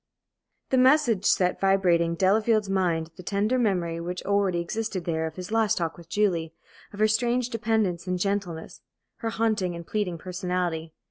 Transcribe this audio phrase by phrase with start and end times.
[0.71, 5.35] The message set vibrating in Delafield's mind the tender memory which already existed there of
[5.35, 6.55] his last talk with Julie,
[6.91, 8.81] of her strange dependence and gentleness,
[9.17, 10.93] her haunting and pleading personality.